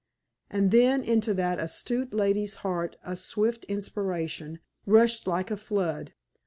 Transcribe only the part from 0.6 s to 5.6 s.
then into that astute lady's heart a swift inspiration rushed like a